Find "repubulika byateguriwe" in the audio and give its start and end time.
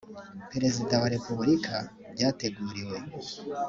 1.15-2.97